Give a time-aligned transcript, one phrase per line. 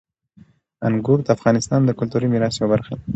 [0.87, 3.05] انګور د افغانستان د کلتوري میراث یوه برخه ده.